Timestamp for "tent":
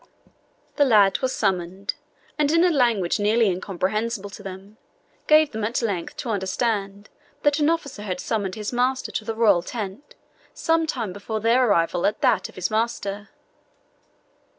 9.61-10.15